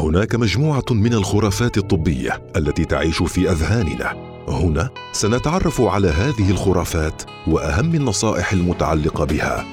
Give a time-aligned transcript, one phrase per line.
[0.00, 4.16] هناك مجموعة من الخرافات الطبية التي تعيش في أذهاننا.
[4.48, 9.66] هنا سنتعرف على هذه الخرافات وأهم النصائح المتعلقة بها.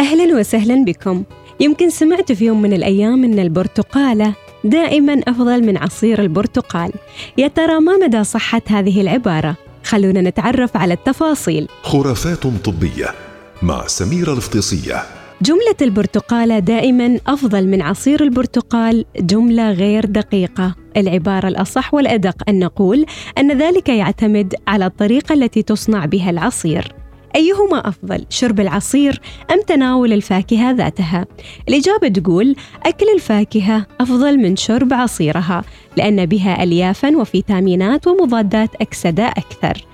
[0.00, 1.24] أهلا وسهلا بكم.
[1.60, 4.34] يمكن سمعت في يوم من الأيام أن البرتقاله
[4.64, 6.92] دائما أفضل من عصير البرتقال.
[7.38, 11.68] يا ترى ما مدى صحة هذه العبارة؟ خلونا نتعرف على التفاصيل.
[11.82, 13.14] خرافات طبية
[13.62, 15.21] مع سميرة الفطيسية.
[15.42, 20.74] جملة البرتقالة دائما أفضل من عصير البرتقال جملة غير دقيقة.
[20.96, 23.06] العبارة الأصح والأدق أن نقول
[23.38, 26.94] أن ذلك يعتمد على الطريقة التي تصنع بها العصير.
[27.36, 29.20] أيهما أفضل شرب العصير
[29.50, 31.26] أم تناول الفاكهة ذاتها؟
[31.68, 32.56] الإجابة تقول
[32.86, 35.64] أكل الفاكهة أفضل من شرب عصيرها
[35.96, 39.86] لأن بها أليافا وفيتامينات ومضادات أكسدة أكثر.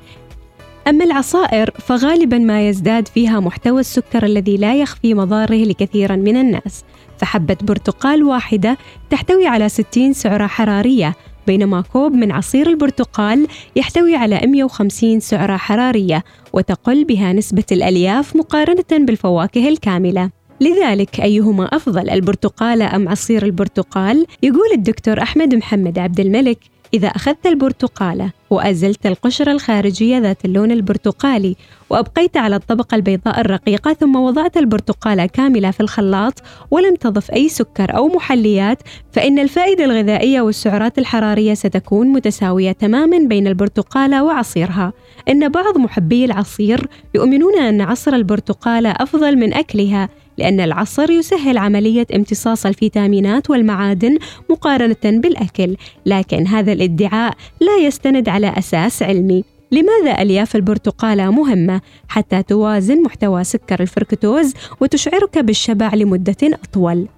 [0.89, 6.85] أما العصائر فغالبا ما يزداد فيها محتوى السكر الذي لا يخفي مضاره لكثير من الناس.
[7.19, 8.79] فحبة برتقال واحدة
[9.11, 11.15] تحتوي على 60 سعرة حرارية
[11.47, 13.47] بينما كوب من عصير البرتقال
[13.77, 20.31] يحتوي على 150 سعرة حرارية وتقل بها نسبة الألياف مقارنة بالفواكه الكاملة.
[20.61, 26.59] لذلك أيهما أفضل البرتقالة أم عصير البرتقال؟ يقول الدكتور أحمد محمد عبد الملك.
[26.95, 31.57] إذا أخذت البرتقالة وأزلت القشرة الخارجية ذات اللون البرتقالي
[31.91, 37.97] وأبقيت على الطبقة البيضاء الرقيقة ثم وضعت البرتقالة كاملة في الخلاط ولم تضف أي سكر
[37.97, 38.79] أو محليات
[39.13, 44.93] فإن الفائدة الغذائية والسعرات الحرارية ستكون متساوية تماما بين البرتقالة وعصيرها.
[45.29, 52.07] إن بعض محبي العصير يؤمنون أن عصر البرتقالة أفضل من أكلها لأن العصر يسهل عملية
[52.15, 54.19] امتصاص الفيتامينات والمعادن
[54.51, 59.45] مقارنة بالأكل، لكن هذا الادعاء لا يستند على أساس علمي.
[59.73, 67.09] لماذا ألياف البرتقالة مهمة حتى توازن محتوى سكر الفركتوز وتشعرك بالشبع لمدة أطول؟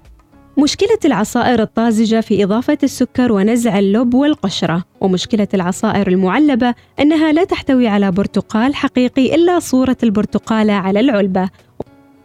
[0.59, 7.89] مشكلة العصائر الطازجة في إضافة السكر ونزع اللب والقشرة، ومشكلة العصائر المعلبة أنها لا تحتوي
[7.89, 11.51] على برتقال حقيقي إلا صورة البرتقالة على العلبة،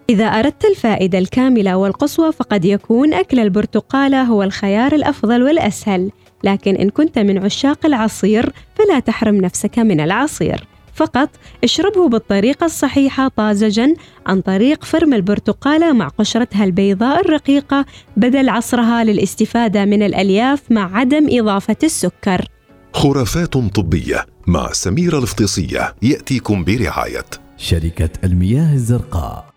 [0.09, 6.11] إذا أردت الفائدة الكاملة والقصوى فقد يكون أكل البرتقالة هو الخيار الأفضل والأسهل،
[6.43, 10.67] لكن إن كنت من عشاق العصير فلا تحرم نفسك من العصير.
[10.93, 11.29] فقط
[11.63, 13.93] اشربه بالطريقة الصحيحة طازجا
[14.25, 17.85] عن طريق فرم البرتقالة مع قشرتها البيضاء الرقيقة
[18.17, 22.45] بدل عصرها للاستفادة من الألياف مع عدم إضافة السكر.
[22.93, 27.25] خرافات طبية مع سميرة الفطيسية يأتيكم برعاية
[27.57, 29.54] شركة المياه الزرقاء